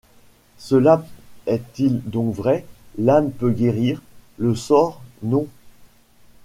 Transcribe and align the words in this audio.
Cela 0.57 1.05
est-il 1.45 2.01
donc 2.01 2.33
vrai? 2.33 2.65
l’âme 2.97 3.29
peut 3.31 3.51
guérir; 3.51 4.01
le 4.39 4.55
sort, 4.55 4.99
non. 5.21 5.47